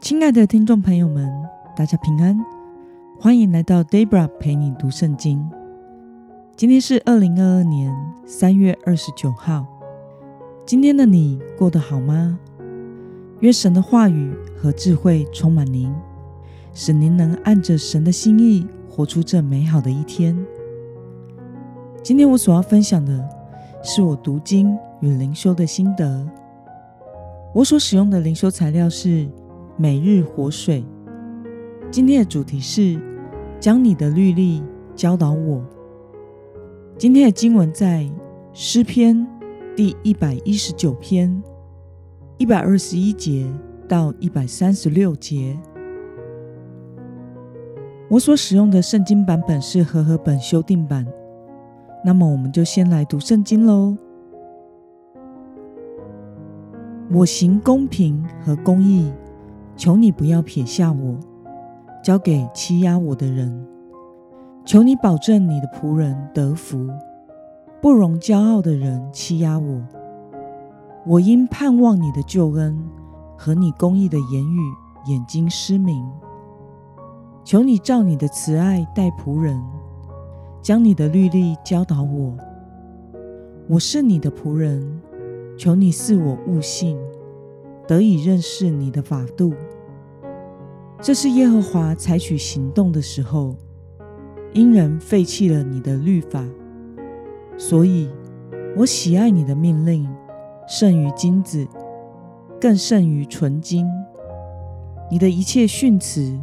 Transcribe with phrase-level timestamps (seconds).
[0.00, 1.28] 亲爱的听众朋友们，
[1.76, 2.38] 大家平安，
[3.18, 5.44] 欢迎来到 Debra 陪你读圣经。
[6.56, 7.92] 今天是二零二二年
[8.24, 9.66] 三月二十九号。
[10.64, 12.38] 今天的你过得好吗？
[13.40, 15.92] 愿神的话语和智慧充满您，
[16.72, 20.38] 使您能按着神的心意活出这美好的一天。
[22.04, 23.28] 今天我所要分享的
[23.82, 26.24] 是我读经与灵修的心得。
[27.52, 29.28] 我所使用的灵修材料是。
[29.80, 30.84] 每日活水，
[31.88, 33.00] 今天的主题是
[33.60, 34.60] 将你的律例
[34.96, 35.64] 教导我。
[36.96, 38.10] 今天的经文在
[38.52, 39.24] 诗篇
[39.76, 41.40] 第一百一十九篇
[42.38, 43.48] 一百二十一节
[43.86, 45.56] 到一百三十六节。
[48.10, 51.06] 我所使用的圣经版本是和合本修订版。
[52.04, 53.96] 那么，我们就先来读圣经喽。
[57.12, 59.12] 我行公平和公义。
[59.78, 61.16] 求你不要撇下我，
[62.02, 63.64] 交给欺压我的人。
[64.64, 66.90] 求你保证你的仆人得福，
[67.80, 69.80] 不容骄傲的人欺压我。
[71.06, 72.76] 我因盼望你的救恩
[73.36, 74.60] 和你公义的言语，
[75.06, 76.04] 眼睛失明。
[77.44, 79.62] 求你照你的慈爱待仆人，
[80.60, 82.36] 将你的律例教导我。
[83.68, 85.00] 我是你的仆人，
[85.56, 86.98] 求你赐我悟性。
[87.86, 89.54] 得以认识你的法度，
[91.00, 93.56] 这是耶和华采取行动的时候，
[94.52, 96.44] 因人废弃了你的律法，
[97.56, 98.10] 所以
[98.76, 100.08] 我喜爱你的命令，
[100.66, 101.66] 胜于金子，
[102.60, 103.86] 更胜于纯金。
[105.10, 106.38] 你的一切训词，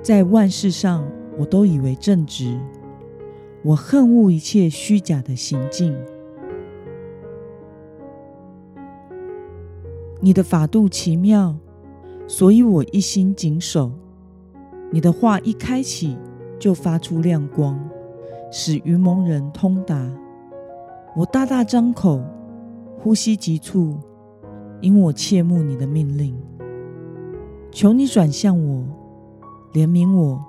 [0.00, 2.58] 在万事上我都以为正直，
[3.62, 5.94] 我恨恶一切虚假的行径。
[10.20, 11.56] 你的法度奇妙，
[12.28, 13.90] 所以我一心谨守。
[14.92, 16.16] 你的话一开启，
[16.58, 17.76] 就发出亮光，
[18.52, 20.08] 使愚蒙人通达。
[21.16, 22.22] 我大大张口，
[22.98, 23.96] 呼吸急促，
[24.82, 26.36] 因我切慕你的命令。
[27.70, 28.84] 求你转向我，
[29.72, 30.44] 怜悯我，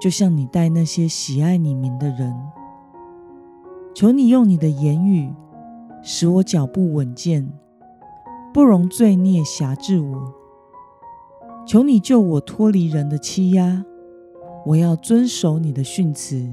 [0.00, 2.34] 就像你待那些喜爱你名的人。
[3.94, 5.32] 求你用你的言语，
[6.02, 7.52] 使我脚步稳健。
[8.54, 10.32] 不容罪孽辖制我，
[11.68, 13.84] 求你救我脱离人的欺压。
[14.64, 16.50] 我要遵守你的训词。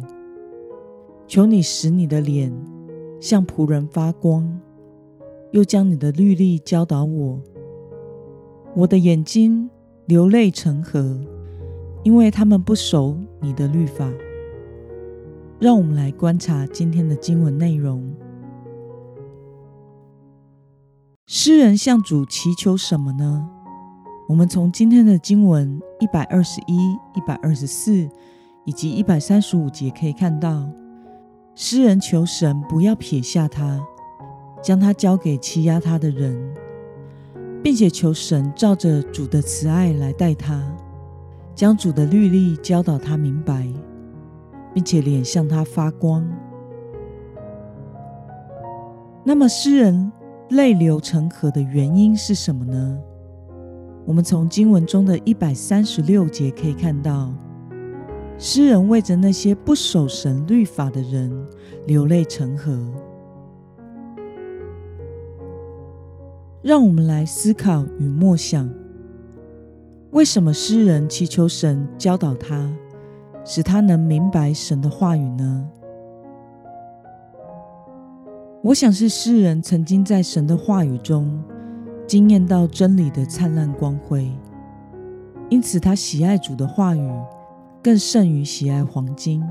[1.25, 2.53] 求你使你的脸
[3.21, 4.59] 像仆人发光，
[5.51, 7.41] 又将你的律例教导我。
[8.75, 9.69] 我的眼睛
[10.05, 11.17] 流泪成河，
[12.03, 14.11] 因为他们不守你的律法。
[15.61, 18.13] 让我们来观察今天的经文内容。
[21.25, 23.49] 诗人向主祈求什么呢？
[24.28, 28.09] 我们从今天的经文一百二十一、一百二十四
[28.63, 30.68] 以及一百三十五节可以看到，
[31.53, 33.80] 诗人求神不要撇下他，
[34.63, 36.36] 将他交给欺压他的人，
[37.63, 40.59] 并且求神照着主的慈爱来待他，
[41.53, 43.68] 将主的律例教导他明白，
[44.74, 46.28] 并且脸向他发光。
[49.24, 50.12] 那么诗人。
[50.50, 53.00] 泪流成河的原因是什么呢？
[54.05, 57.33] 我们从经文中的一百三十六节可以看到，
[58.38, 61.31] 诗人为着那些不守神律法的人
[61.88, 62.79] 流泪成河。
[66.61, 68.69] 让我们来思考与默想：
[70.11, 72.71] 为什么诗人祈求神教导他，
[73.44, 75.67] 使他能明白神的话语呢？
[78.61, 81.44] 我想是诗人曾经在神的话语中
[82.07, 84.31] 惊艳到真理的灿烂光辉，
[85.49, 87.11] 因此他喜爱主的话语
[87.81, 89.43] 更胜于喜爱黄金，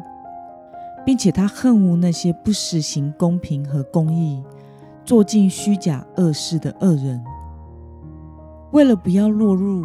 [1.05, 4.43] 并且他恨恶那些不实行公平和公义、
[5.05, 7.23] 做尽虚假恶事的恶人。
[8.73, 9.83] 为了不要落入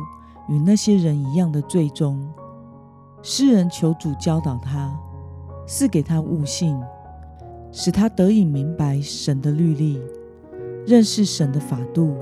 [0.47, 2.27] 与那些人一样的罪中，
[3.23, 4.95] 诗人求主教导他，
[5.67, 6.79] 赐给他悟性。
[7.71, 10.01] 使他得以明白神的律例，
[10.87, 12.15] 认识神的法度，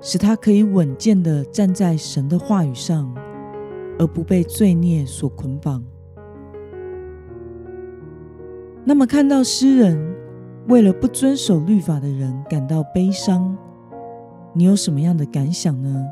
[0.00, 3.12] 使他可以稳健的站在神的话语上，
[3.98, 5.82] 而不被罪孽所捆绑。
[8.84, 10.14] 那么，看到诗人
[10.68, 13.56] 为了不遵守律法的人感到悲伤，
[14.52, 16.06] 你有什么样的感想呢？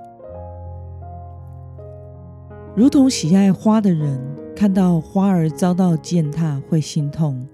[2.75, 4.21] 如同喜爱花的人
[4.57, 7.47] 看到花儿遭到践踏，会心痛。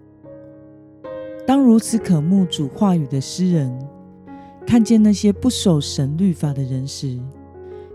[1.46, 3.76] 当如此渴慕主话语的诗人
[4.70, 7.18] 看见那些不守神律法的人时，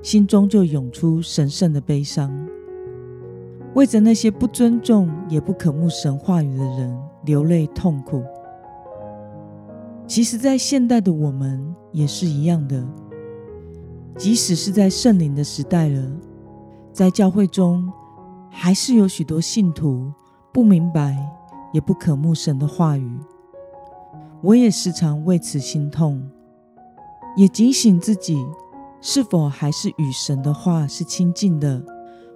[0.04, 2.30] 心中就涌出神圣的悲伤，
[3.76, 6.94] 为着那些不尊重也不渴慕神话语的人
[7.24, 8.22] 流泪痛苦。
[10.06, 12.86] 其实，在现代的我们也是一样的，
[14.18, 16.06] 即使是在圣灵的时代了，
[16.92, 17.90] 在教会中，
[18.52, 20.12] 还是有许多信徒
[20.52, 21.18] 不明白
[21.72, 23.18] 也不渴慕神的话语。
[24.42, 26.22] 我也时常为此心痛，
[27.36, 28.46] 也警醒自己。
[29.02, 31.80] 是否还是与神的话是亲近的，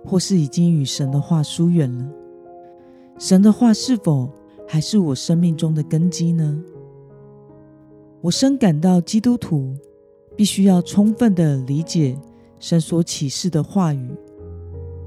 [0.06, 2.08] 或是已经与神的话疏远了？
[3.18, 4.30] 神的话是否
[4.68, 6.64] 还是我生命中的根基呢？
[8.22, 9.76] 我深感到基督徒
[10.36, 12.16] 必须要充分的理解
[12.60, 14.12] 神所启示的话语，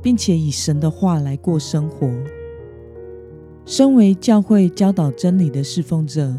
[0.03, 2.11] 并且以神的话来过生活。
[3.65, 6.35] 身为教会教导真理的侍奉者，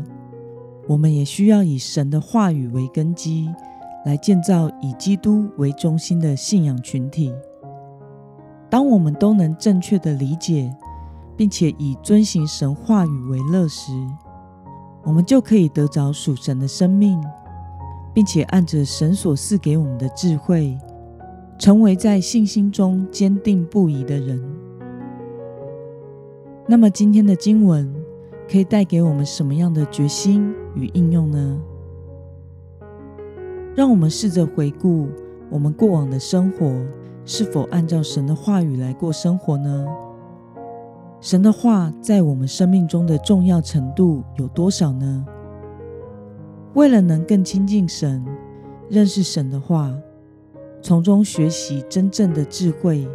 [0.88, 3.50] 我们也需要以神的话语为根基。
[4.06, 7.34] 来建造以基督为中心的信仰群体。
[8.70, 10.76] 当我们都能正确的理解，
[11.38, 13.94] 并且以遵行神话语为乐时，
[15.04, 17.18] 我们就可以得着属神的生命，
[18.14, 20.78] 并且按着神所赐给我们的智慧，
[21.58, 24.44] 成为在信心中坚定不移的人。
[26.68, 27.96] 那么，今天的经文
[28.54, 31.60] 可以带给我们什么样的决心与应用呢？
[33.74, 35.10] 让我们试着回顾
[35.50, 36.72] 我们过往的生活，
[37.26, 39.88] 是否按照神的话语来过生活呢？
[41.20, 45.26] 神的话在我们生命中的重要程度有多少呢？
[46.76, 48.24] 为了能更亲近神、
[48.88, 49.92] 认识神的话，
[50.80, 53.08] 从中学习真正的智慧，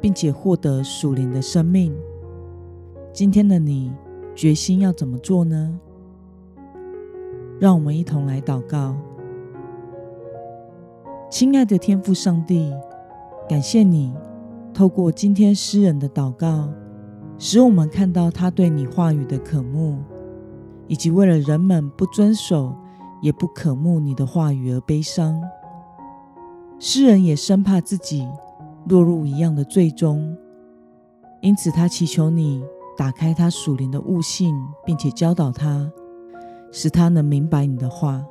[0.00, 1.94] 并且获得属灵的生命，
[3.12, 3.92] 今天的你
[4.34, 5.78] 决心要怎么做呢？
[7.60, 8.96] 让我们一同来祷告。
[11.30, 12.72] 亲爱的天父上帝，
[13.48, 14.12] 感谢你
[14.72, 16.68] 透过今天诗人的祷告，
[17.38, 19.98] 使我们看到他对你话语的渴慕，
[20.88, 22.74] 以及为了人们不遵守
[23.22, 25.40] 也不渴慕你的话语而悲伤。
[26.80, 28.28] 诗人也生怕自己
[28.88, 30.36] 落入一样的罪中，
[31.40, 32.64] 因此他祈求你
[32.96, 34.54] 打开他属灵的悟性，
[34.86, 35.90] 并且教导他，
[36.70, 38.24] 使他能明白你的话。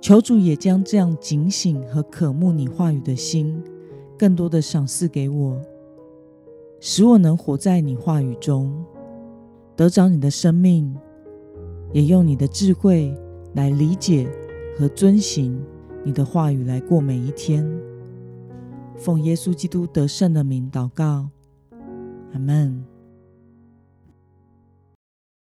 [0.00, 3.62] 求主也将这样警醒和渴慕你话语的心，
[4.16, 5.60] 更多的赏赐给我，
[6.80, 8.84] 使我能活在你话语中，
[9.74, 10.96] 得着你的生命，
[11.92, 13.12] 也用你的智慧
[13.54, 14.28] 来理解
[14.78, 15.60] 和遵行
[16.04, 17.68] 你的话语来过每一天。
[18.96, 21.28] 奉耶稣基督得胜的名祷告，
[22.32, 22.84] 阿门。